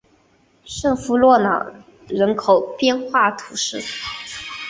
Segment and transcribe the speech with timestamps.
[0.65, 3.79] 圣夫洛朗人口变化图示